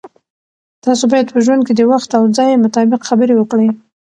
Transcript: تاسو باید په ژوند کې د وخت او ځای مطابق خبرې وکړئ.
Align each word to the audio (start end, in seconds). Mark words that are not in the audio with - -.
تاسو 0.83 1.03
باید 1.11 1.27
په 1.33 1.39
ژوند 1.45 1.61
کې 1.67 1.73
د 1.75 1.81
وخت 1.91 2.09
او 2.17 2.23
ځای 2.37 2.51
مطابق 2.65 3.01
خبرې 3.09 3.33
وکړئ. 3.37 3.69